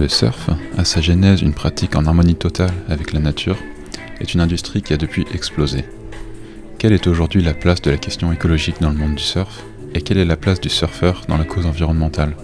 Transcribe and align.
Le 0.00 0.08
surf, 0.08 0.48
à 0.78 0.86
sa 0.86 1.02
genèse 1.02 1.42
une 1.42 1.52
pratique 1.52 1.94
en 1.94 2.06
harmonie 2.06 2.34
totale 2.34 2.72
avec 2.88 3.12
la 3.12 3.20
nature, 3.20 3.58
est 4.18 4.32
une 4.32 4.40
industrie 4.40 4.80
qui 4.80 4.94
a 4.94 4.96
depuis 4.96 5.26
explosé. 5.34 5.84
Quelle 6.78 6.94
est 6.94 7.06
aujourd'hui 7.06 7.42
la 7.42 7.52
place 7.52 7.82
de 7.82 7.90
la 7.90 7.98
question 7.98 8.32
écologique 8.32 8.80
dans 8.80 8.88
le 8.88 8.96
monde 8.96 9.16
du 9.16 9.22
surf 9.22 9.62
et 9.94 10.00
quelle 10.00 10.16
est 10.16 10.24
la 10.24 10.38
place 10.38 10.58
du 10.58 10.70
surfeur 10.70 11.24
dans 11.28 11.36
la 11.36 11.44
cause 11.44 11.66
environnementale? 11.66 12.34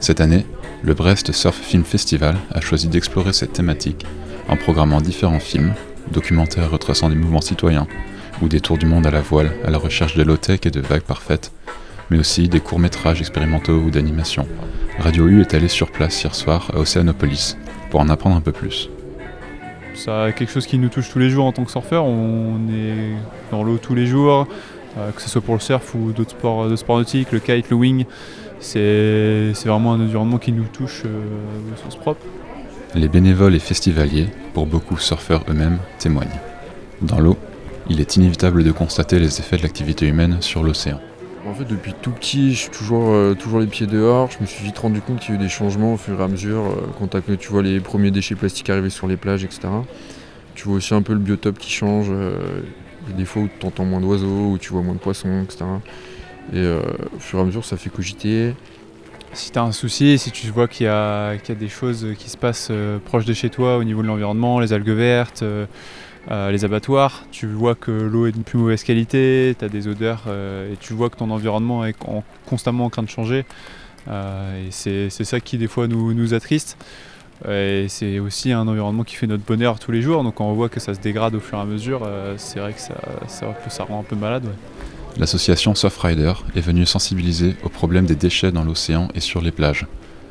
Cette 0.00 0.20
année, 0.20 0.44
le 0.82 0.92
Brest 0.92 1.32
Surf 1.32 1.56
Film 1.56 1.82
Festival 1.82 2.36
a 2.52 2.60
choisi 2.60 2.88
d'explorer 2.88 3.32
cette 3.32 3.54
thématique 3.54 4.04
en 4.46 4.58
programmant 4.58 5.00
différents 5.00 5.40
films, 5.40 5.72
documentaires 6.12 6.70
retraçant 6.70 7.08
des 7.08 7.14
mouvements 7.14 7.40
citoyens 7.40 7.86
ou 8.42 8.48
des 8.48 8.60
tours 8.60 8.76
du 8.76 8.84
monde 8.84 9.06
à 9.06 9.10
la 9.10 9.22
voile 9.22 9.50
à 9.64 9.70
la 9.70 9.78
recherche 9.78 10.14
de 10.14 10.22
low-tech 10.22 10.60
et 10.66 10.70
de 10.70 10.82
vagues 10.82 11.00
parfaites, 11.00 11.52
mais 12.10 12.18
aussi 12.18 12.48
des 12.48 12.60
courts-métrages 12.60 13.20
expérimentaux 13.20 13.78
ou 13.78 13.90
d'animation. 13.90 14.46
Radio 14.98 15.26
U 15.28 15.40
est 15.40 15.54
allé 15.54 15.68
sur 15.68 15.90
place 15.90 16.22
hier 16.22 16.34
soir 16.34 16.70
à 16.74 16.78
Océanopolis 16.78 17.56
pour 17.90 18.00
en 18.00 18.08
apprendre 18.08 18.36
un 18.36 18.40
peu 18.40 18.52
plus. 18.52 18.88
C'est 19.94 20.34
quelque 20.36 20.52
chose 20.52 20.66
qui 20.66 20.78
nous 20.78 20.88
touche 20.88 21.10
tous 21.10 21.18
les 21.18 21.30
jours 21.30 21.46
en 21.46 21.52
tant 21.52 21.64
que 21.64 21.70
surfeur. 21.70 22.04
On 22.04 22.68
est 22.68 23.14
dans 23.50 23.62
l'eau 23.62 23.78
tous 23.78 23.94
les 23.94 24.06
jours, 24.06 24.46
euh, 24.98 25.10
que 25.10 25.22
ce 25.22 25.28
soit 25.28 25.40
pour 25.40 25.54
le 25.54 25.60
surf 25.60 25.94
ou 25.94 26.12
d'autres 26.12 26.30
sports, 26.30 26.68
de 26.68 26.98
nautiques, 26.98 27.32
le 27.32 27.40
kite, 27.40 27.70
le 27.70 27.76
wing. 27.76 28.04
C'est 28.60 29.52
vraiment 29.64 29.94
un 29.94 30.00
environnement 30.00 30.38
qui 30.38 30.52
nous 30.52 30.64
touche 30.64 31.02
euh, 31.06 31.72
au 31.72 31.76
sens 31.82 31.96
propre. 31.96 32.20
Les 32.94 33.08
bénévoles 33.08 33.54
et 33.54 33.58
festivaliers, 33.58 34.28
pour 34.54 34.66
beaucoup 34.66 34.96
surfeurs 34.96 35.44
eux-mêmes, 35.48 35.78
témoignent. 35.98 36.40
Dans 37.02 37.20
l'eau, 37.20 37.36
il 37.88 38.00
est 38.00 38.16
inévitable 38.16 38.64
de 38.64 38.72
constater 38.72 39.18
les 39.18 39.40
effets 39.40 39.56
de 39.56 39.62
l'activité 39.62 40.06
humaine 40.06 40.38
sur 40.40 40.62
l'océan. 40.62 41.00
En 41.46 41.54
fait, 41.54 41.64
depuis 41.64 41.94
tout 41.94 42.10
petit, 42.10 42.54
je 42.54 42.58
suis 42.62 42.70
toujours, 42.70 43.10
euh, 43.10 43.34
toujours 43.34 43.60
les 43.60 43.68
pieds 43.68 43.86
dehors. 43.86 44.28
Je 44.32 44.38
me 44.40 44.46
suis 44.46 44.64
vite 44.64 44.78
rendu 44.78 45.00
compte 45.00 45.20
qu'il 45.20 45.34
y 45.34 45.38
a 45.38 45.40
eu 45.40 45.42
des 45.42 45.48
changements 45.48 45.94
au 45.94 45.96
fur 45.96 46.20
et 46.20 46.24
à 46.24 46.26
mesure. 46.26 46.62
Euh, 46.64 46.86
quand 46.98 47.20
tu 47.38 47.48
vois 47.48 47.62
les 47.62 47.78
premiers 47.78 48.10
déchets 48.10 48.34
plastiques 48.34 48.68
arriver 48.68 48.90
sur 48.90 49.06
les 49.06 49.16
plages, 49.16 49.44
etc. 49.44 49.68
Tu 50.56 50.64
vois 50.64 50.78
aussi 50.78 50.92
un 50.92 51.02
peu 51.02 51.12
le 51.12 51.20
biotope 51.20 51.58
qui 51.58 51.70
change. 51.70 52.06
Euh, 52.10 52.62
des 53.16 53.24
fois 53.24 53.42
où 53.42 53.48
tu 53.60 53.64
entends 53.64 53.84
moins 53.84 54.00
d'oiseaux, 54.00 54.50
où 54.50 54.58
tu 54.58 54.72
vois 54.72 54.82
moins 54.82 54.94
de 54.94 54.98
poissons, 54.98 55.44
etc. 55.44 55.64
Et 56.52 56.66
au 56.66 57.20
fur 57.20 57.38
et 57.38 57.42
à 57.42 57.44
mesure, 57.44 57.64
ça 57.64 57.76
fait 57.76 57.90
cogiter. 57.90 58.52
Si 59.32 59.52
tu 59.52 59.58
as 59.60 59.62
un 59.62 59.70
souci, 59.70 60.18
si 60.18 60.32
tu 60.32 60.48
vois 60.48 60.66
qu'il 60.66 60.86
y, 60.86 60.88
a 60.88 61.36
des 61.36 61.68
choses 61.68 62.08
qui 62.18 62.28
se 62.28 62.36
passent 62.36 62.72
proches 63.04 63.24
de 63.24 63.32
chez 63.32 63.48
toi 63.48 63.76
au 63.76 63.84
niveau 63.84 64.02
de 64.02 64.08
l'environnement, 64.08 64.58
les 64.58 64.72
algues 64.72 64.88
vertes, 64.88 65.44
euh, 66.30 66.50
les 66.50 66.64
abattoirs, 66.64 67.24
tu 67.30 67.46
vois 67.46 67.74
que 67.76 67.92
l'eau 67.92 68.26
est 68.26 68.32
de 68.32 68.42
plus 68.42 68.58
mauvaise 68.58 68.82
qualité, 68.82 69.54
tu 69.56 69.64
as 69.64 69.68
des 69.68 69.86
odeurs 69.86 70.24
euh, 70.26 70.72
et 70.72 70.76
tu 70.76 70.92
vois 70.92 71.08
que 71.08 71.16
ton 71.16 71.30
environnement 71.30 71.84
est 71.84 71.94
constamment 72.46 72.86
en 72.86 72.90
train 72.90 73.04
de 73.04 73.08
changer. 73.08 73.44
Euh, 74.08 74.66
et 74.66 74.70
c'est 74.70 75.24
ça 75.24 75.38
qui 75.40 75.56
des 75.56 75.68
fois 75.68 75.86
nous, 75.86 76.14
nous 76.14 76.34
attriste. 76.34 76.76
Et 77.46 77.86
c'est 77.88 78.18
aussi 78.18 78.50
un 78.50 78.66
environnement 78.66 79.04
qui 79.04 79.14
fait 79.14 79.26
notre 79.26 79.44
bonheur 79.44 79.78
tous 79.78 79.92
les 79.92 80.02
jours. 80.02 80.24
Donc 80.24 80.36
quand 80.36 80.46
on 80.46 80.54
voit 80.54 80.68
que 80.68 80.80
ça 80.80 80.94
se 80.94 81.00
dégrade 81.00 81.34
au 81.34 81.40
fur 81.40 81.58
et 81.58 81.60
à 81.60 81.64
mesure, 81.66 82.08
c'est 82.38 82.60
vrai 82.60 82.72
que 82.72 82.80
ça, 82.80 82.94
ça, 83.28 83.84
rend 83.84 84.00
un 84.00 84.04
peu 84.04 84.16
malade. 84.16 84.46
L'association 85.18 85.74
Surfrider 85.74 86.32
est 86.54 86.60
venue 86.60 86.86
sensibiliser 86.86 87.54
au 87.62 87.68
problème 87.68 88.06
des 88.06 88.14
déchets 88.14 88.52
dans 88.52 88.64
l'océan 88.64 89.08
et 89.14 89.20
sur 89.20 89.42
les 89.42 89.50
plages. 89.52 89.86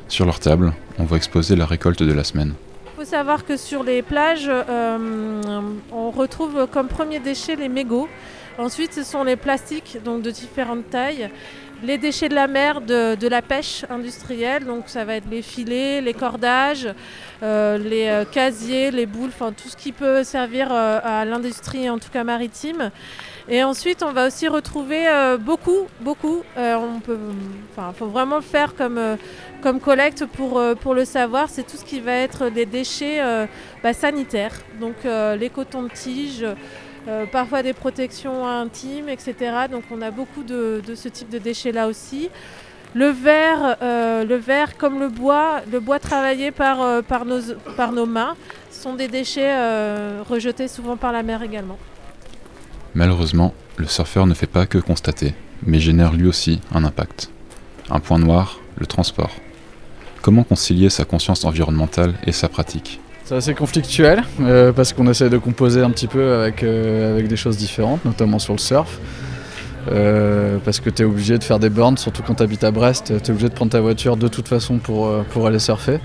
Sur 0.08 0.26
leur 0.26 0.40
table, 0.40 0.74
on 0.98 1.04
voit 1.04 1.18
exposer 1.18 1.56
la 1.56 1.68
récolte 1.68 2.02
de 2.02 2.14
la 2.14 2.24
semaine 2.24 2.56
faut 3.06 3.12
savoir 3.12 3.46
que 3.46 3.56
sur 3.56 3.84
les 3.84 4.02
plages, 4.02 4.50
euh, 4.50 5.62
on 5.92 6.10
retrouve 6.10 6.66
comme 6.72 6.88
premier 6.88 7.20
déchet 7.20 7.56
les 7.56 7.70
mégots. 7.70 8.10
Ensuite, 8.58 8.94
ce 8.94 9.04
sont 9.04 9.24
les 9.24 9.36
plastiques, 9.36 10.00
donc 10.04 10.24
de 10.24 10.32
différentes 10.32 10.90
tailles. 10.90 11.30
Les 11.84 12.00
déchets 12.00 12.30
de 12.30 12.34
la 12.34 12.48
mer, 12.48 12.82
de, 12.82 13.28
la 13.28 13.44
pêche 13.44 13.86
industrielle, 13.92 14.66
donc 14.66 14.86
ça 14.88 15.06
va 15.06 15.18
être 15.18 15.30
les 15.30 15.44
filets, 15.44 16.02
les 16.02 16.16
cordages, 16.16 16.88
euh, 17.44 17.78
les 17.78 18.08
euh, 18.08 18.26
casiers, 18.26 18.90
les 18.90 19.06
boules, 19.06 19.30
enfin 19.30 19.52
tout 19.52 19.70
ce 19.70 19.78
qui 19.78 19.92
peut 19.92 20.24
servir 20.24 20.72
à 20.72 21.26
l'industrie, 21.26 21.88
en 21.90 22.00
tout 22.00 22.10
cas 22.12 22.24
maritime. 22.24 22.90
Et 23.48 23.64
ensuite, 23.64 24.02
on 24.02 24.12
va 24.12 24.26
aussi 24.26 24.48
retrouver 24.48 25.08
euh, 25.08 25.38
beaucoup, 25.38 25.86
beaucoup. 26.02 26.42
Euh, 26.58 26.80
faut 27.96 28.08
vraiment 28.08 28.38
le 28.38 28.42
faire 28.42 28.74
comme, 28.74 28.98
euh, 28.98 29.18
collecte 29.84 30.26
pour, 30.26 30.60
pour 30.82 30.96
le 30.96 31.06
savoir. 31.06 31.50
C'est 31.50 31.62
tout 31.64 31.78
ce 31.78 31.86
qui 31.86 32.00
va 32.00 32.14
être 32.14 32.50
des 32.50 32.66
déchets 32.66 33.22
bah, 33.84 33.94
sanitaires. 33.94 34.54
Donc 34.80 34.96
les 35.04 35.50
cotons 35.50 35.84
de 35.84 35.90
tige, 35.90 36.46
parfois 37.32 37.64
des 37.64 37.74
protections 37.74 38.48
intimes, 38.48 39.10
etc. 39.10 39.36
Donc 39.72 39.84
on 39.92 40.02
a 40.02 40.12
beaucoup 40.12 40.44
de, 40.44 40.82
ce 40.96 41.10
type 41.10 41.30
de 41.30 41.40
déchets 41.40 41.72
là 41.72 41.88
aussi. 41.88 42.30
Le 42.94 43.08
verre, 43.08 43.78
le 43.82 44.36
verre 44.36 44.78
comme 44.78 45.00
le 45.00 45.10
bois, 45.10 45.62
le 45.72 45.80
bois 45.80 45.98
travaillé 45.98 46.52
par 46.52 47.26
nos 47.26 48.06
mains, 48.06 48.36
sont 48.70 48.94
des 48.94 49.08
déchets 49.08 49.56
rejetés 50.30 50.68
souvent 50.68 50.96
par 50.96 51.12
la 51.12 51.24
mer 51.24 51.42
également. 51.42 51.78
Malheureusement, 52.96 53.54
le 53.76 53.88
surfeur 53.88 54.26
ne 54.26 54.34
fait 54.34 54.48
pas 54.48 54.66
que 54.66 54.78
constater, 54.78 55.34
mais 55.66 55.80
génère 55.80 56.14
lui 56.14 56.28
aussi 56.28 56.62
un 56.74 56.86
impact. 56.86 57.30
Un 57.92 58.00
point 58.00 58.18
noir, 58.18 58.62
le 58.78 58.86
transport. 58.86 59.32
Comment 60.22 60.44
concilier 60.44 60.90
sa 60.90 61.04
conscience 61.04 61.44
environnementale 61.44 62.14
et 62.26 62.32
sa 62.32 62.48
pratique? 62.48 63.02
C'est 63.26 63.36
assez 63.36 63.54
conflictuel, 63.54 64.24
euh, 64.40 64.72
parce 64.72 64.94
qu'on 64.94 65.08
essaie 65.10 65.30
de 65.30 65.38
composer 65.38 65.82
un 65.82 65.90
petit 65.90 66.08
peu 66.08 66.36
avec, 66.36 66.64
euh, 66.64 67.22
des 67.22 67.36
choses 67.36 67.58
différentes, 67.58 68.06
notamment 68.06 68.40
sur 68.40 68.54
le 68.54 68.60
surf. 68.60 68.98
Euh, 69.92 70.58
parce 70.64 70.80
que 70.80 70.90
tu 70.90 71.02
es 71.02 71.06
obligé 71.06 71.38
de 71.38 71.44
faire 71.44 71.60
des 71.60 71.70
bornes, 71.70 71.98
surtout 71.98 72.24
quand 72.24 72.36
tu 72.36 72.44
habites 72.44 72.64
à 72.64 72.72
Brest, 72.72 73.08
tu 73.08 73.14
es 73.14 73.30
obligé 73.32 73.50
de 73.50 73.54
prendre 73.54 73.72
ta 73.72 73.82
voiture 73.82 74.16
de 74.16 74.30
toute 74.30 74.48
façon 74.48 74.78
pour 74.78 75.48
aller 75.48 75.60
surfer. 75.60 76.00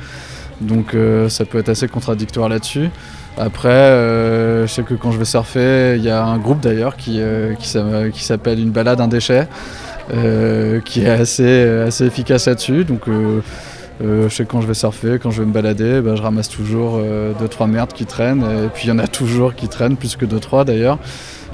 Donc 0.61 0.97
ça 1.29 1.45
peut 1.45 1.59
être 1.59 1.71
assez 1.71 1.89
contradictoire 1.89 2.49
là-dessus. 2.49 2.91
Après, 3.39 3.69
euh, 3.69 4.67
je 4.67 4.73
sais 4.73 4.83
que 4.83 4.95
quand 4.95 5.13
je 5.13 5.19
vais 5.19 5.25
surfer, 5.25 5.95
il 5.97 6.05
y 6.05 6.11
a 6.11 6.23
un 6.23 6.39
groupe 6.39 6.61
d'ailleurs 6.61 6.97
qui, 6.97 7.21
euh, 7.21 7.55
qui 7.55 8.25
s'appelle 8.25 8.59
Une 8.59 8.71
balade, 8.71 9.01
un 9.01 9.09
déchet, 9.09 9.49
euh, 10.13 10.81
qui 10.81 11.03
est 11.03 11.09
assez, 11.09 11.63
assez 11.87 12.05
efficace 12.05 12.47
là-dessus. 12.47 12.85
Donc, 12.85 13.05
je 13.07 14.29
sais 14.29 14.45
que 14.45 14.51
quand 14.51 14.61
je 14.61 14.67
vais 14.67 14.75
surfer, 14.75 15.19
quand 15.23 15.31
je 15.31 15.41
vais 15.41 15.47
me 15.47 15.53
balader, 15.53 16.01
bah, 16.01 16.17
je 16.17 16.23
ramasse 16.23 16.49
toujours 16.49 17.01
2-3 17.41 17.67
merdes 17.67 17.93
qui 17.93 18.05
traînent. 18.05 18.43
Et 18.43 18.69
puis, 18.69 18.87
il 18.87 18.89
y 18.89 18.93
en 18.93 18.99
a 18.99 19.07
toujours 19.07 19.55
qui 19.55 19.69
traînent, 19.69 19.97
plus 19.97 20.17
que 20.17 20.27
2-3 20.27 20.65
d'ailleurs. 20.65 20.99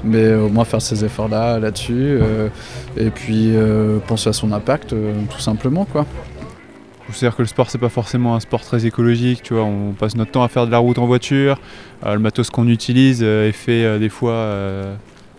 Mais 0.03 0.33
au 0.33 0.49
moins 0.49 0.63
faire 0.63 0.81
ces 0.81 1.05
efforts-là 1.05 1.59
là-dessus. 1.59 2.19
et 2.97 3.09
puis, 3.11 3.53
penser 4.07 4.29
à 4.29 4.33
son 4.33 4.51
impact, 4.51 4.89
tout 4.89 5.39
simplement. 5.39 5.85
quoi. 5.85 6.05
C'est-à-dire 7.13 7.35
que 7.37 7.41
le 7.41 7.47
sport 7.47 7.69
c'est 7.69 7.77
pas 7.77 7.89
forcément 7.89 8.35
un 8.35 8.39
sport 8.39 8.61
très 8.61 8.85
écologique, 8.85 9.41
tu 9.43 9.53
vois, 9.53 9.63
on 9.63 9.93
passe 9.93 10.15
notre 10.15 10.31
temps 10.31 10.43
à 10.43 10.47
faire 10.47 10.65
de 10.65 10.71
la 10.71 10.77
route 10.77 10.97
en 10.97 11.05
voiture, 11.05 11.59
euh, 12.05 12.13
le 12.13 12.19
matos 12.19 12.49
qu'on 12.49 12.67
utilise 12.67 13.21
euh, 13.23 13.49
est 13.49 13.53
fait 13.53 13.83
euh, 13.83 13.99
des 13.99 14.09
fois 14.09 14.49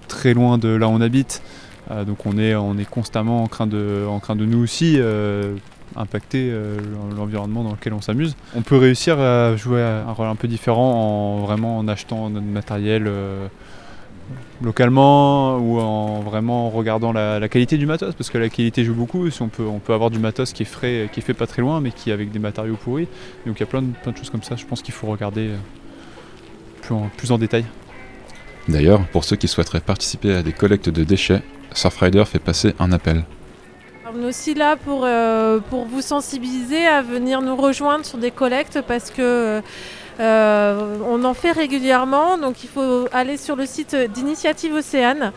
très 0.09 0.35
loin 0.35 0.59
de 0.59 0.69
là 0.69 0.89
où 0.89 0.93
on 0.93 1.01
habite, 1.01 1.43
donc 2.07 2.27
on 2.27 2.39
est, 2.39 2.55
on 2.55 2.77
est 2.77 2.89
constamment 2.89 3.43
en 3.43 3.47
train 3.47 3.67
de, 3.67 4.05
en 4.09 4.21
train 4.21 4.37
de 4.37 4.45
nous 4.45 4.63
aussi 4.63 4.99
impacter 5.97 6.53
l'environnement 7.17 7.65
dans 7.65 7.73
lequel 7.73 7.93
on 7.93 8.01
s'amuse. 8.01 8.37
On 8.55 8.63
peut 8.63 8.77
réussir 8.77 9.19
à 9.21 9.57
jouer 9.57 9.83
un 9.83 10.13
rôle 10.13 10.27
un 10.27 10.35
peu 10.35 10.49
différent 10.49 10.93
en 10.93 11.45
vraiment 11.45 11.79
en 11.79 11.89
achetant 11.89 12.31
notre 12.31 12.47
matériel 12.47 13.11
localement 14.63 15.59
ou 15.59 15.79
en 15.79 16.21
vraiment 16.21 16.71
regardant 16.71 17.13
la, 17.13 17.49
qualité 17.49 17.79
du 17.79 17.87
matos 17.87 18.15
parce 18.15 18.31
que 18.31 18.39
la 18.39 18.49
qualité 18.49 18.85
joue 18.85 18.95
beaucoup 18.95 19.31
si 19.31 19.41
on 19.43 19.49
peut 19.49 19.65
on 19.65 19.79
peut 19.79 19.93
avoir 19.93 20.11
du 20.11 20.19
matos 20.19 20.53
qui 20.53 20.63
est 20.65 20.67
frais 20.67 21.09
qui 21.13 21.21
est 21.21 21.23
fait 21.23 21.35
pas 21.35 21.47
très 21.47 21.63
loin 21.63 21.81
mais 21.81 21.91
qui 21.91 22.11
est 22.11 22.13
avec 22.13 22.31
des 22.31 22.39
matériaux 22.39 22.77
pourris. 22.77 23.09
Donc 23.47 23.57
il 23.57 23.61
y 23.61 23.63
a 23.63 23.67
plein 23.67 23.83
de, 23.83 23.93
plein 24.03 24.13
de 24.13 24.17
choses 24.17 24.31
comme 24.31 24.43
ça 24.43 24.57
je 24.57 24.65
pense 24.65 24.83
qu'il 24.83 24.95
faut 24.95 25.07
regarder 25.07 25.49
euh, 25.49 25.57
plus 26.83 26.95
en, 26.95 27.11
plus 27.17 27.31
en 27.31 27.39
détail. 27.39 27.65
D'ailleurs 28.69 29.07
pour 29.09 29.25
ceux 29.25 29.37
qui 29.37 29.49
souhaiteraient 29.49 29.81
participer 29.81 30.35
à 30.35 30.43
des 30.43 30.53
collectes 30.53 30.89
de 30.89 31.05
déchets 31.05 31.43
Surfrider 31.73 32.25
fait 32.25 32.39
passer 32.39 32.75
un 32.79 32.93
appel. 32.93 33.25
On 34.11 34.23
est 34.23 34.27
aussi 34.27 34.55
là 34.55 34.77
pour, 34.77 35.05
euh, 35.05 35.59
pour 35.69 35.85
vous 35.85 36.01
sensibiliser 36.01 36.87
à 36.87 37.03
venir 37.03 37.43
nous 37.43 37.57
rejoindre 37.57 38.07
sur 38.07 38.17
des 38.17 38.31
collectes 38.31 38.81
parce 38.89 39.11
que 39.11 39.21
euh, 39.21 39.61
euh, 40.21 40.99
on 41.07 41.25
en 41.25 41.35
fait 41.35 41.53
régulièrement, 41.53 42.39
donc 42.39 42.65
il 42.65 42.69
faut 42.69 43.07
aller 43.13 43.37
sur 43.37 43.55
le 43.57 43.67
site 43.67 43.95
d'Initiative 43.95 44.75
Océane. 44.75 45.33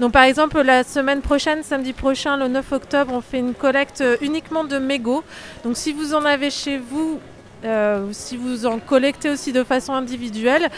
Donc 0.00 0.12
par 0.12 0.22
exemple 0.22 0.60
la 0.62 0.84
semaine 0.84 1.20
prochaine, 1.20 1.62
samedi 1.62 1.92
prochain, 1.92 2.36
le 2.36 2.48
9 2.48 2.72
octobre, 2.72 3.12
on 3.14 3.20
fait 3.20 3.38
une 3.38 3.54
collecte 3.54 4.02
uniquement 4.22 4.64
de 4.64 4.78
mégots. 4.78 5.22
Donc 5.64 5.76
si 5.76 5.92
vous 5.92 6.14
en 6.14 6.24
avez 6.24 6.50
chez 6.50 6.78
vous, 6.78 7.20
euh, 7.64 8.08
si 8.10 8.36
vous 8.36 8.66
en 8.66 8.80
collectez 8.80 9.30
aussi 9.30 9.52
de 9.52 9.62
façon 9.62 9.92
individuelle. 9.92 10.68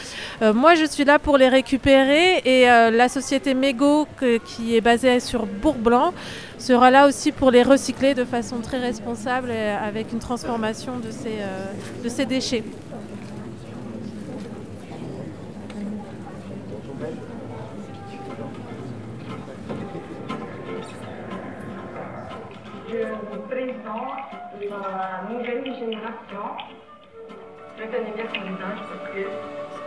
Euh, 0.42 0.52
moi, 0.52 0.74
je 0.74 0.84
suis 0.84 1.04
là 1.04 1.18
pour 1.18 1.38
les 1.38 1.48
récupérer 1.48 2.42
et 2.44 2.66
la 2.66 3.08
société 3.08 3.54
Mégo, 3.54 4.06
qui 4.44 4.76
est 4.76 4.82
basée 4.82 5.20
sur 5.20 5.46
Bourg-Blanc, 5.46 6.12
sera 6.58 6.90
là 6.90 7.06
aussi 7.06 7.32
pour 7.32 7.50
les 7.50 7.62
recycler 7.62 8.12
de 8.12 8.24
façon 8.24 8.58
très 8.58 8.78
responsable 8.78 9.50
avec 9.50 10.12
une 10.12 10.18
transformation 10.18 10.94
de 10.98 12.08
ces 12.08 12.26
déchets. 12.26 12.64
3 22.94 23.92
ans 23.92 24.16
dans 24.70 24.78
la 24.78 25.22
nouvelle 25.30 25.64
génération. 25.76 26.44
Je 27.78 27.84
connais 27.84 28.12
bien 28.14 28.26
son 28.32 28.40
visage 28.40 28.80
parce 28.88 29.06
que 29.12 29.24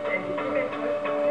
elle 0.06 0.20
est 0.20 0.36
très 0.36 1.27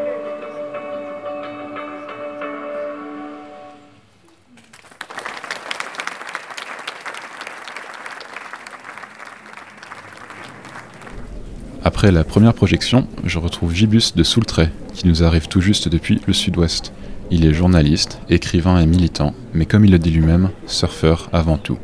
Après 11.84 12.10
la 12.10 12.24
première 12.24 12.54
projection, 12.54 13.06
je 13.24 13.38
retrouve 13.38 13.72
Gibus 13.72 14.14
de 14.16 14.24
Soultray, 14.24 14.70
qui 14.94 15.06
nous 15.06 15.22
arrive 15.22 15.46
tout 15.46 15.60
juste 15.60 15.88
depuis 15.88 16.20
le 16.26 16.32
sud-ouest. 16.32 16.92
Il 17.30 17.46
est 17.46 17.54
journaliste, 17.54 18.20
écrivain 18.28 18.80
et 18.80 18.86
militant, 18.86 19.32
mais 19.54 19.64
comme 19.64 19.84
il 19.84 19.92
le 19.92 19.98
dit 20.00 20.10
lui-même, 20.10 20.50
surfeur 20.66 21.28
avant 21.32 21.56
tout. 21.56 21.78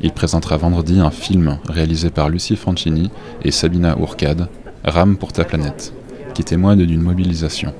Il 0.00 0.12
présentera 0.12 0.56
vendredi 0.56 1.00
un 1.00 1.10
film 1.10 1.58
réalisé 1.68 2.10
par 2.10 2.28
Lucie 2.28 2.54
Fancini 2.54 3.10
et 3.42 3.50
Sabina 3.50 3.98
Ourcade, 3.98 4.48
Rame 4.84 5.16
pour 5.16 5.32
ta 5.32 5.44
planète, 5.44 5.92
qui 6.32 6.44
témoigne 6.44 6.86
d'une 6.86 7.02
mobilisation. 7.02 7.74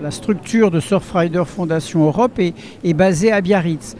La 0.00 0.12
structure 0.12 0.70
de 0.70 0.78
Surfrider 0.78 1.42
Fondation 1.46 2.04
Europe 2.04 2.38
est, 2.38 2.94
basée 2.94 3.32
à 3.32 3.40
Biarritz. 3.40 3.96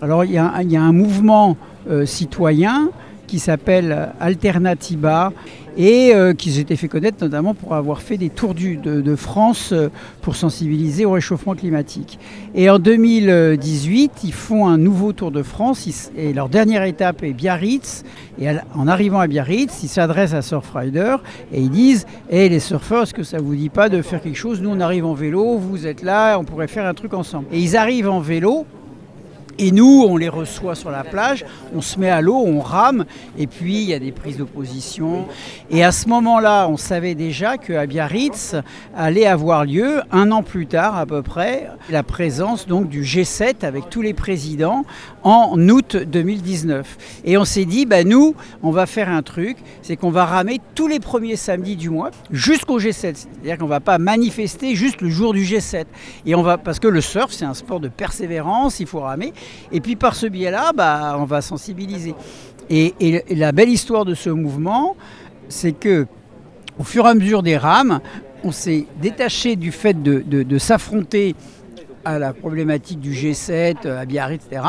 Alors 0.00 0.24
il 0.24 0.32
y 0.32 0.38
a, 0.38 0.52
il 0.62 0.70
y 0.70 0.76
a 0.76 0.82
un 0.82 0.92
mouvement 0.92 1.56
euh, 1.90 2.06
citoyen 2.06 2.90
qui 3.26 3.38
s'appelle 3.38 4.10
Alternativa 4.20 5.32
et 5.76 6.14
euh, 6.14 6.34
qui 6.34 6.52
s'était 6.52 6.76
fait 6.76 6.88
connaître 6.88 7.22
notamment 7.22 7.54
pour 7.54 7.74
avoir 7.74 8.00
fait 8.00 8.16
des 8.16 8.30
tours 8.30 8.54
de, 8.54 9.16
France 9.16 9.70
euh, 9.72 9.88
pour 10.22 10.36
sensibiliser 10.36 11.04
au 11.04 11.12
réchauffement 11.12 11.54
climatique. 11.54 12.18
Et 12.54 12.70
en 12.70 12.78
2018, 12.78 14.12
ils 14.24 14.32
font 14.32 14.66
un 14.66 14.78
nouveau 14.78 15.12
tour 15.12 15.30
de 15.30 15.42
France 15.42 16.10
et 16.16 16.32
leur 16.32 16.48
dernière 16.48 16.84
étape 16.84 17.22
est 17.22 17.32
Biarritz. 17.32 18.04
Et 18.40 18.48
en 18.74 18.88
arrivant 18.88 19.20
à 19.20 19.26
Biarritz, 19.26 19.82
ils 19.82 19.88
s'adressent 19.88 20.34
à 20.34 20.42
Surfrider 20.42 21.16
et 21.52 21.60
ils 21.60 21.70
disent 21.70 22.06
Hé 22.30 22.44
hey, 22.44 22.48
les 22.48 22.60
surfeurs, 22.60 23.04
est-ce 23.04 23.14
que 23.14 23.22
ça 23.22 23.38
vous 23.38 23.54
dit 23.54 23.68
pas 23.68 23.88
de 23.88 24.02
faire 24.02 24.20
quelque 24.20 24.36
chose? 24.36 24.60
Nous 24.60 24.70
on 24.70 24.80
arrive 24.80 25.04
en 25.04 25.14
vélo, 25.14 25.58
vous 25.58 25.86
êtes 25.86 26.02
là, 26.02 26.38
on 26.38 26.44
pourrait 26.44 26.68
faire 26.68 26.86
un 26.86 26.94
truc 26.94 27.14
ensemble. 27.14 27.46
Et 27.52 27.60
ils 27.60 27.76
arrivent 27.76 28.08
en 28.08 28.20
vélo 28.20 28.66
et 29.58 29.70
nous, 29.70 30.04
on 30.08 30.16
les 30.16 30.28
reçoit 30.28 30.74
sur 30.74 30.90
la 30.90 31.04
plage, 31.04 31.44
on 31.74 31.80
se 31.80 31.98
met 31.98 32.10
à 32.10 32.20
l'eau, 32.20 32.36
on 32.36 32.60
rame, 32.60 33.04
et 33.38 33.46
puis 33.46 33.82
il 33.82 33.88
y 33.88 33.94
a 33.94 33.98
des 33.98 34.12
prises 34.12 34.38
d'opposition. 34.38 35.26
Et 35.70 35.84
à 35.84 35.92
ce 35.92 36.08
moment-là, 36.08 36.68
on 36.68 36.76
savait 36.76 37.14
déjà 37.14 37.56
qu'à 37.58 37.86
Biarritz 37.86 38.56
allait 38.96 39.26
avoir 39.26 39.64
lieu, 39.64 40.00
un 40.10 40.30
an 40.32 40.42
plus 40.42 40.66
tard 40.66 40.96
à 40.96 41.06
peu 41.06 41.22
près, 41.22 41.68
la 41.90 42.02
présence 42.02 42.66
donc 42.66 42.88
du 42.88 43.02
G7 43.02 43.64
avec 43.64 43.90
tous 43.90 44.02
les 44.02 44.14
présidents 44.14 44.84
en 45.22 45.58
août 45.68 45.96
2019. 45.96 47.22
Et 47.24 47.38
on 47.38 47.44
s'est 47.44 47.64
dit, 47.64 47.86
bah, 47.86 48.04
nous, 48.04 48.34
on 48.62 48.70
va 48.70 48.86
faire 48.86 49.08
un 49.08 49.22
truc, 49.22 49.56
c'est 49.82 49.96
qu'on 49.96 50.10
va 50.10 50.24
ramer 50.24 50.60
tous 50.74 50.86
les 50.86 51.00
premiers 51.00 51.36
samedis 51.36 51.76
du 51.76 51.90
mois 51.90 52.10
jusqu'au 52.30 52.78
G7. 52.78 53.14
C'est-à-dire 53.14 53.58
qu'on 53.58 53.64
ne 53.64 53.70
va 53.70 53.80
pas 53.80 53.98
manifester 53.98 54.74
juste 54.74 55.00
le 55.00 55.08
jour 55.08 55.32
du 55.32 55.44
G7. 55.44 55.86
Et 56.26 56.34
on 56.34 56.42
va, 56.42 56.58
parce 56.58 56.78
que 56.78 56.88
le 56.88 57.00
surf, 57.00 57.32
c'est 57.32 57.44
un 57.44 57.54
sport 57.54 57.80
de 57.80 57.88
persévérance, 57.88 58.80
il 58.80 58.86
faut 58.86 59.00
ramer. 59.00 59.32
Et 59.72 59.80
puis 59.80 59.96
par 59.96 60.14
ce 60.14 60.26
biais-là, 60.26 60.72
bah, 60.74 61.16
on 61.18 61.24
va 61.24 61.42
sensibiliser. 61.42 62.14
Et, 62.70 63.24
la 63.30 63.52
belle 63.52 63.68
histoire 63.68 64.04
de 64.04 64.14
ce 64.14 64.30
mouvement, 64.30 64.96
c'est 65.48 65.72
que 65.72 66.06
au 66.78 66.84
fur 66.84 67.06
et 67.06 67.10
à 67.10 67.14
mesure 67.14 67.42
des 67.42 67.56
rames, 67.56 68.00
on 68.42 68.52
s'est 68.52 68.86
détaché 69.00 69.56
du 69.56 69.70
fait 69.72 70.02
de, 70.02 70.22
de, 70.26 70.42
de 70.42 70.58
s'affronter 70.58 71.34
à 72.04 72.18
la 72.18 72.32
problématique 72.32 73.00
du 73.00 73.12
G7, 73.12 73.88
à 73.88 74.04
Biarritz, 74.04 74.42
etc. 74.46 74.62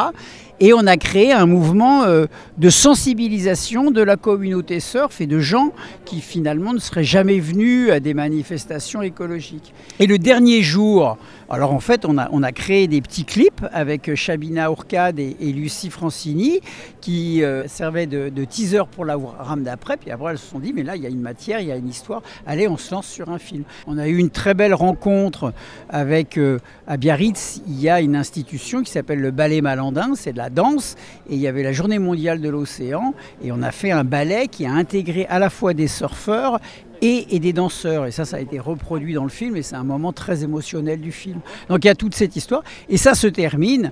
Et 0.62 0.74
on 0.74 0.88
a 0.88 0.96
créé 0.96 1.34
un 1.34 1.46
mouvement 1.46 2.04
euh, 2.04 2.28
de 2.57 2.69
sensibilisation 2.69 3.92
de 3.92 4.02
la 4.02 4.16
communauté 4.16 4.80
surf 4.80 5.19
et 5.19 5.28
de 5.28 5.40
gens 5.40 5.74
qui 6.06 6.22
finalement 6.22 6.74
ne 6.74 6.80
seraient 6.80 7.04
jamais 7.04 7.40
venus 7.40 7.92
à 7.92 8.00
des 8.00 8.13
manifestations 8.13 9.02
écologiques. 9.02 9.74
Et 10.00 10.07
le 10.07 10.18
dernier 10.18 10.62
jour, 10.62 11.18
alors 11.50 11.74
en 11.74 11.81
fait 11.81 12.06
on 12.06 12.18
a, 12.18 12.30
on 12.31 12.42
a 12.42 12.54
créé 12.54 12.88
des 12.88 13.02
petits 13.02 13.25
clips 13.25 13.66
avec 13.74 14.16
Chabina 14.16 14.72
Ourcade 14.72 15.19
et, 15.19 15.36
Lucie 15.56 15.90
Francini 15.90 16.62
qui 17.02 17.44
euh, 17.44 17.68
servaient 17.68 18.07
de, 18.07 18.30
teaser 18.46 18.84
pour 18.90 19.04
la 19.04 19.18
rame 19.18 19.63
d'après. 19.63 19.98
Puis 19.98 20.10
après 20.10 20.31
elles 20.31 20.38
se 20.38 20.48
sont 20.48 20.60
dit 20.60 20.72
mais 20.74 20.84
là 20.84 20.96
il 20.96 21.04
y 21.04 21.06
a 21.06 21.10
une 21.10 21.22
matière, 21.22 21.60
il 21.60 21.68
y 21.68 21.72
a 21.72 21.75
une 21.75 21.90
histoire, 21.90 22.22
allez 22.48 22.68
on 22.68 22.78
se 22.78 22.94
lance 22.94 23.07
sur 23.07 23.30
un 23.30 23.40
film. 23.40 23.63
On 23.88 23.98
a 23.98 24.07
eu 24.07 24.18
une 24.18 24.30
très 24.30 24.54
belle 24.54 24.74
rencontre 24.74 25.54
avec, 25.90 26.38
euh, 26.38 26.60
à 26.88 26.96
Biarritz, 26.96 27.62
il 27.68 27.80
y 27.80 27.90
a 27.90 28.00
une 28.00 28.16
institution 28.16 28.81
qui 28.84 28.92
s'appelle 28.92 29.19
le 29.19 29.31
Ballet 29.31 29.62
Malandin, 29.62 30.13
c'est 30.16 30.31
de 30.31 30.38
la 30.38 30.44
danse 30.50 30.95
et 31.30 31.36
il 31.36 31.39
y 31.39 31.47
avait 31.47 31.63
la 31.63 31.74
journée 31.74 32.00
mondiale 32.00 32.42
de 32.42 32.50
l'océan 32.50 33.13
et 33.44 33.51
on 33.51 33.62
a 33.62 33.71
fait 33.71 33.92
un 33.92 34.03
ballet 34.03 34.47
qui 34.47 34.65
a 34.65 34.71
intégré 34.71 35.25
à 35.27 35.39
la 35.39 35.50
fois 35.50 35.74
des 35.74 35.88
surfeurs 35.88 36.59
et, 37.01 37.36
et, 37.36 37.39
des 37.39 37.53
danseurs. 37.53 38.06
Et 38.06 38.12
ça 38.12 38.25
ça 38.25 38.38
a 38.38 38.39
été 38.39 38.59
reproduit 38.59 39.13
dans 39.13 39.24
le 39.24 39.30
film 39.30 39.56
et 39.56 39.62
c'est 39.62 39.75
un 39.75 39.83
moment 39.83 40.13
très 40.13 40.44
émotionnel 40.44 41.00
du 41.00 41.12
film. 41.12 41.39
Donc 41.69 41.83
il 41.83 41.88
y 41.88 41.92
a 41.92 41.95
toute 41.95 42.15
cette 42.15 42.36
histoire 42.36 42.63
et 42.89 42.97
ça 42.97 43.15
se 43.15 43.27
termine 43.27 43.92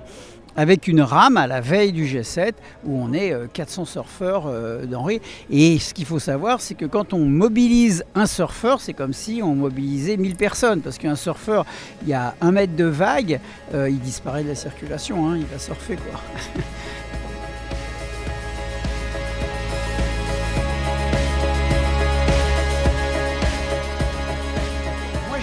avec 0.56 0.88
une 0.88 1.00
rame 1.00 1.36
à 1.36 1.46
la 1.46 1.60
veille 1.60 1.92
du 1.92 2.04
G7 2.04 2.52
où 2.84 3.02
on 3.02 3.12
est 3.12 3.34
400 3.52 3.84
surfeurs 3.84 4.44
euh, 4.46 4.84
d'Henri. 4.86 5.20
Et 5.50 5.78
ce 5.78 5.94
qu'il 5.94 6.04
faut 6.04 6.18
savoir, 6.18 6.60
c'est 6.60 6.74
que 6.74 6.86
quand 6.86 7.12
on 7.12 7.24
mobilise 7.24 8.04
un 8.14 8.26
surfeur, 8.26 8.80
c'est 8.80 8.92
comme 8.92 9.12
si 9.12 9.40
on 9.42 9.54
mobilisait 9.54 10.16
1000 10.16 10.36
personnes. 10.36 10.80
Parce 10.80 10.98
qu'un 10.98 11.16
surfeur, 11.16 11.64
il 12.02 12.08
y 12.08 12.14
a 12.14 12.34
un 12.40 12.52
mètre 12.52 12.76
de 12.76 12.84
vague, 12.84 13.40
euh, 13.74 13.88
il 13.88 14.00
disparaît 14.00 14.42
de 14.42 14.48
la 14.48 14.54
circulation, 14.54 15.28
hein, 15.28 15.36
il 15.36 15.46
va 15.46 15.58
surfer 15.58 15.96
quoi. 15.96 16.20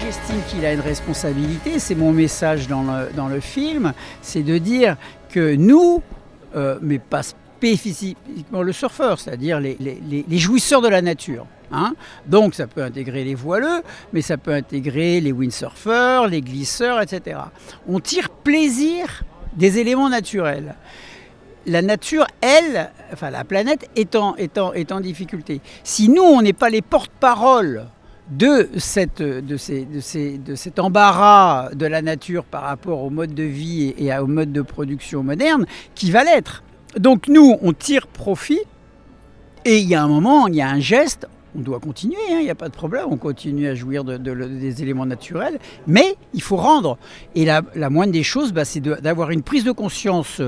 j'estime 0.02 0.40
qu'il 0.48 0.64
a 0.66 0.72
une 0.72 0.80
responsabilité, 0.80 1.78
c'est 1.78 1.94
mon 1.94 2.12
message 2.12 2.66
dans 2.66 2.82
le, 2.82 3.12
dans 3.14 3.28
le 3.28 3.40
film, 3.40 3.92
c'est 4.20 4.42
de 4.42 4.58
dire 4.58 4.96
que 5.28 5.54
nous, 5.54 6.02
euh, 6.56 6.78
mais 6.82 6.98
pas 6.98 7.22
spécifiquement 7.22 8.62
le 8.62 8.72
surfeur, 8.72 9.20
c'est-à-dire 9.20 9.60
les, 9.60 10.38
jouisseurs 10.38 10.82
de 10.82 10.88
la 10.88 11.02
nature, 11.02 11.46
Hein 11.74 11.94
Donc 12.26 12.54
ça 12.54 12.66
peut 12.66 12.82
intégrer 12.82 13.24
les 13.24 13.34
voileux, 13.34 13.82
mais 14.12 14.20
ça 14.20 14.36
peut 14.36 14.52
intégrer 14.52 15.20
les 15.22 15.32
windsurfers, 15.32 16.26
les 16.26 16.42
glisseurs, 16.42 17.00
etc. 17.00 17.38
On 17.88 17.98
tire 17.98 18.28
plaisir 18.28 19.24
des 19.54 19.78
éléments 19.78 20.10
naturels. 20.10 20.74
La 21.64 21.80
nature, 21.80 22.26
elle, 22.42 22.90
enfin 23.10 23.30
la 23.30 23.44
planète, 23.44 23.88
est 23.96 24.16
en, 24.16 24.36
est 24.36 24.58
en, 24.58 24.74
est 24.74 24.92
en 24.92 25.00
difficulté. 25.00 25.62
Si 25.82 26.10
nous, 26.10 26.22
on 26.22 26.42
n'est 26.42 26.52
pas 26.52 26.68
les 26.68 26.82
porte-parole 26.82 27.86
de, 28.30 28.68
cette, 28.78 29.20
de, 29.20 29.56
ces, 29.56 29.84
de, 29.84 30.00
ces, 30.00 30.38
de, 30.38 30.54
cet 30.54 30.78
embarras 30.78 31.70
de 31.74 31.86
la 31.86 32.02
nature 32.02 32.44
par 32.44 32.62
rapport 32.62 33.02
au 33.02 33.10
mode 33.10 33.34
de 33.34 33.42
vie 33.42 33.94
et, 33.98 34.06
et 34.06 34.16
au 34.16 34.26
mode 34.26 34.52
de 34.52 34.62
production 34.62 35.22
moderne, 35.22 35.66
qui 35.94 36.10
va 36.10 36.24
l'être. 36.24 36.62
Donc 36.98 37.28
nous, 37.28 37.56
on 37.62 37.72
tire 37.72 38.06
profit, 38.06 38.60
et 39.64 39.78
il 39.78 39.88
y 39.88 39.94
a 39.94 40.02
un 40.02 40.08
moment, 40.08 40.46
il 40.48 40.56
y 40.56 40.62
a 40.62 40.68
un 40.68 40.80
geste, 40.80 41.26
on 41.56 41.60
doit 41.60 41.80
continuer, 41.80 42.16
il 42.30 42.34
hein, 42.34 42.42
n'y 42.42 42.50
a 42.50 42.54
pas 42.54 42.68
de 42.68 42.74
problème, 42.74 43.06
on 43.10 43.16
continue 43.16 43.66
à 43.66 43.74
jouir 43.74 44.04
de, 44.04 44.16
de, 44.16 44.34
de, 44.34 44.46
des 44.46 44.82
éléments 44.82 45.06
naturels, 45.06 45.58
mais 45.86 46.16
il 46.32 46.42
faut 46.42 46.56
rendre. 46.56 46.98
Et 47.34 47.44
la, 47.44 47.62
moindre 47.90 48.12
des 48.12 48.22
choses, 48.22 48.52
bah, 48.52 48.64
c'est 48.64 48.80
d'avoir 48.80 49.30
une 49.30 49.42
prise 49.42 49.64
de 49.64 49.72
conscience 49.72 50.40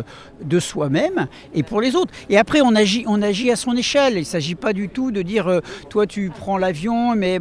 de 0.42 0.58
soi-même 0.58 1.26
et 1.54 1.62
pour 1.62 1.80
les 1.80 1.94
autres. 1.94 2.12
Et 2.30 2.38
après, 2.38 2.60
on 2.62 2.74
agit, 2.74 3.04
on 3.06 3.20
agit 3.22 3.50
à 3.50 3.56
son 3.56 3.76
échelle. 3.76 4.14
Il 4.14 4.20
ne 4.20 4.24
s'agit 4.24 4.54
pas 4.54 4.72
du 4.72 4.88
tout 4.88 5.10
de 5.10 5.22
dire, 5.22 5.48
euh, 5.48 5.60
toi 5.90 6.06
tu 6.06 6.30
prends 6.30 6.56
l'avion, 6.56 7.14
mais 7.14 7.38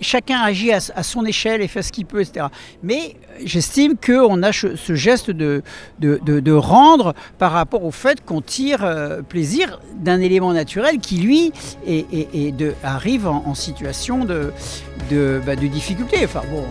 chacun 0.00 0.40
agit 0.40 0.72
à, 0.72 0.80
son 1.02 1.24
échelle 1.24 1.62
et 1.62 1.68
fait 1.68 1.82
ce 1.82 1.92
qu'il 1.92 2.06
peut, 2.06 2.20
etc. 2.20 2.46
Mais 2.82 3.16
j'estime 3.44 3.96
qu'on 3.96 4.42
a 4.42 4.52
ce 4.52 4.94
geste 4.94 5.30
de, 5.30 5.62
rendre 6.52 7.14
par 7.38 7.52
rapport 7.52 7.84
au 7.84 7.90
fait 7.90 8.24
qu'on 8.24 8.40
tire 8.40 8.84
euh, 8.84 9.22
plaisir 9.22 9.80
d'un 9.96 10.20
élément 10.20 10.52
naturel 10.52 10.98
qui, 10.98 11.16
lui, 11.16 11.52
est 11.86 12.52
de 12.52 12.74
arrive 12.82 13.26
en, 13.26 13.54
situation 13.54 14.24
de, 14.24 14.52
de, 15.10 15.40
bah, 15.44 15.56
difficulté. 15.56 16.24
Enfin 16.24 16.42
bon. 16.50 16.64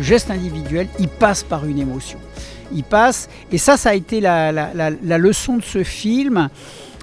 Geste 0.00 0.30
individuel, 0.30 0.88
il 0.98 1.08
passe 1.08 1.42
par 1.42 1.66
une 1.66 1.78
émotion. 1.78 2.18
Il 2.72 2.84
passe, 2.84 3.28
et 3.52 3.58
ça, 3.58 3.76
ça 3.76 3.90
a 3.90 3.94
été 3.94 4.20
la, 4.20 4.52
la, 4.52 5.18
leçon 5.18 5.56
de 5.56 5.62
ce 5.62 5.82
film 5.82 6.48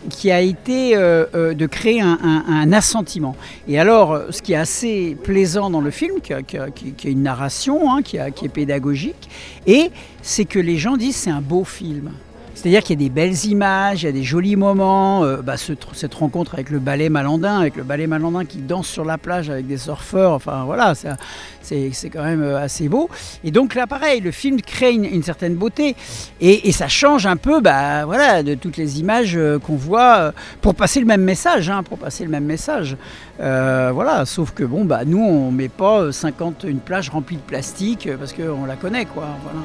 qui 0.10 0.32
a 0.32 0.39
été 0.39 0.96
euh, 0.96 1.25
euh, 1.36 1.53
de 1.53 1.65
créer 1.65 2.00
un, 2.01 2.17
un, 2.48 2.72
assentiment. 2.72 3.36
Et 3.67 3.77
alors, 3.77 4.22
ce 4.29 4.41
qui 4.41 4.53
est 4.53 4.58
assez 4.58 5.17
plaisant 5.24 5.70
dans 5.70 5.82
le 5.82 5.91
film, 5.91 6.22
qui 6.22 6.34
qui 6.46 6.94
qui 6.94 7.12
une 7.12 7.24
narration, 7.24 7.91
hein, 7.91 8.01
qui, 8.01 8.17
qui 8.34 8.46
est 8.46 8.50
pédagogique, 8.50 9.29
et 9.65 9.91
c'est 10.22 10.46
que 10.46 10.60
les 10.60 10.77
gens 10.77 10.96
disent 10.96 11.17
c'est 11.17 11.29
un 11.29 11.41
beau 11.41 11.65
film 11.65 12.12
C'est-à-dire 12.58 12.82
qu'il 12.82 13.00
y 13.00 13.06
a 13.06 13.08
des 13.08 13.14
belles 13.14 13.46
images, 13.46 14.02
il 14.02 14.08
y 14.08 14.10
a 14.10 14.12
des 14.12 14.24
jolis 14.24 14.56
moments. 14.56 15.24
euh, 15.24 15.44
bah, 15.44 15.58
ce- 15.58 15.74
cette 15.94 16.16
rencontre 16.16 16.56
avec 16.56 16.72
le 16.72 16.80
ballet 16.80 17.08
malandin, 17.08 17.60
avec 17.60 17.76
le 17.76 17.84
ballet 17.84 18.08
malandin 18.08 18.46
qui 18.46 18.58
danse 18.58 18.88
sur 18.88 19.06
la 19.06 19.20
plage 19.20 19.52
avec 19.52 19.68
des 19.68 19.78
surfeurs, 19.78 20.32
enfin 20.34 20.64
voilà, 20.66 20.94
c'est 20.96 22.10
quand 22.10 22.24
même 22.24 22.42
euh, 22.42 22.60
assez 22.60 22.90
beau. 22.90 23.10
Et 23.44 23.52
donc 23.52 23.76
là, 23.76 23.86
pareil, 23.86 24.22
le 24.22 24.32
film 24.32 24.60
crée 24.60 24.92
une, 24.94 25.22
certaine 25.22 25.54
beauté 25.54 25.96
et, 26.42 26.72
ça 26.72 26.88
change 26.88 27.28
un 27.28 27.38
peu, 27.38 27.62
bah 27.62 28.06
voilà, 28.06 28.42
de 28.42 28.56
toutes 28.56 28.78
les 28.78 29.00
images 29.00 29.36
euh, 29.38 29.60
qu'on 29.60 29.76
voit 29.76 30.34
pour 30.62 30.74
passer 30.74 31.00
le 31.00 31.06
même 31.06 31.22
message, 31.24 31.70
hein, 31.70 31.84
pour 31.84 32.00
passer 32.00 32.24
le 32.24 32.32
même 32.32 32.46
message. 32.46 32.98
Voilà, 33.38 34.26
sauf 34.26 34.52
que 34.52 34.64
bon, 34.64 34.84
bah 34.84 35.06
nous, 35.06 35.22
on 35.24 35.52
met 35.52 35.70
pas 35.70 36.02
euh, 36.02 36.12
50 36.12 36.66
une 36.68 36.80
plage 36.80 37.10
remplie 37.10 37.36
de 37.38 37.42
plastique 37.42 38.10
parce 38.18 38.34
qu'on 38.34 38.66
la 38.66 38.76
connaît, 38.76 39.06
quoi. 39.06 39.28
Voilà. 39.44 39.60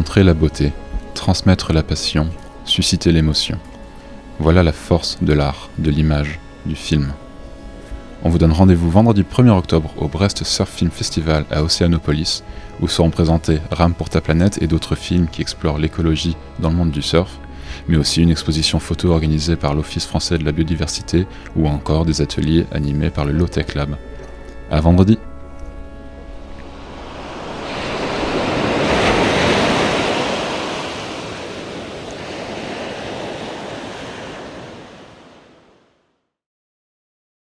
Montrer 0.00 0.24
la 0.24 0.32
beauté, 0.32 0.72
transmettre 1.12 1.74
la 1.74 1.82
passion, 1.82 2.30
susciter 2.64 3.12
l'émotion. 3.12 3.58
Voilà 4.38 4.62
la 4.62 4.72
force 4.72 5.18
de 5.20 5.34
l'art, 5.34 5.68
de 5.76 5.90
l'image, 5.90 6.40
du 6.64 6.74
film. 6.74 7.12
On 8.22 8.30
vous 8.30 8.38
donne 8.38 8.50
rendez-vous 8.50 8.90
vendredi 8.90 9.24
1er 9.24 9.50
octobre 9.50 9.92
au 9.98 10.08
Brest 10.08 10.42
Surf 10.42 10.70
Film 10.70 10.90
Festival 10.90 11.44
à 11.50 11.62
Océanopolis, 11.62 12.42
où 12.80 12.88
seront 12.88 13.10
présentés 13.10 13.58
Rame 13.70 13.92
pour 13.92 14.08
ta 14.08 14.22
planète 14.22 14.62
et 14.62 14.68
d'autres 14.68 14.94
films 14.94 15.28
qui 15.28 15.42
explorent 15.42 15.76
l'écologie 15.76 16.34
dans 16.60 16.70
le 16.70 16.76
monde 16.76 16.92
du 16.92 17.02
surf, 17.02 17.38
mais 17.86 17.98
aussi 17.98 18.22
une 18.22 18.30
exposition 18.30 18.80
photo 18.80 19.10
organisée 19.10 19.56
par 19.56 19.74
l'Office 19.74 20.06
français 20.06 20.38
de 20.38 20.46
la 20.46 20.52
biodiversité 20.52 21.26
ou 21.56 21.68
encore 21.68 22.06
des 22.06 22.22
ateliers 22.22 22.64
animés 22.72 23.10
par 23.10 23.26
le 23.26 23.32
Low 23.32 23.48
Tech 23.48 23.74
Lab. 23.74 23.96
À 24.70 24.80
vendredi! 24.80 25.18